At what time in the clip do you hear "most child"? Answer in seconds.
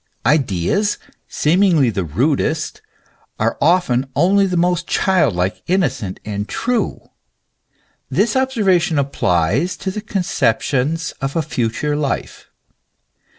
4.57-5.35